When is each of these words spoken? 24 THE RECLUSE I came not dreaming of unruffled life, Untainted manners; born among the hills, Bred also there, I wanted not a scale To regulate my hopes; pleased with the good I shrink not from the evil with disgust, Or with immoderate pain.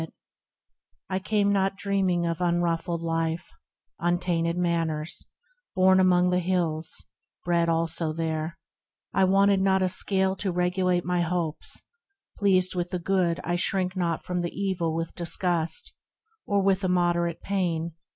24 0.01 0.07
THE 0.07 0.07
RECLUSE 0.07 1.03
I 1.11 1.19
came 1.29 1.53
not 1.53 1.75
dreaming 1.75 2.25
of 2.25 2.41
unruffled 2.41 3.01
life, 3.03 3.51
Untainted 3.99 4.57
manners; 4.57 5.29
born 5.75 5.99
among 5.99 6.31
the 6.31 6.39
hills, 6.39 7.05
Bred 7.45 7.69
also 7.69 8.11
there, 8.11 8.57
I 9.13 9.25
wanted 9.25 9.61
not 9.61 9.83
a 9.83 9.89
scale 9.89 10.35
To 10.37 10.51
regulate 10.51 11.05
my 11.05 11.21
hopes; 11.21 11.83
pleased 12.35 12.73
with 12.73 12.89
the 12.89 12.97
good 12.97 13.39
I 13.43 13.55
shrink 13.55 13.95
not 13.95 14.25
from 14.25 14.41
the 14.41 14.49
evil 14.59 14.95
with 14.95 15.13
disgust, 15.13 15.93
Or 16.47 16.63
with 16.63 16.83
immoderate 16.83 17.43
pain. 17.43 17.91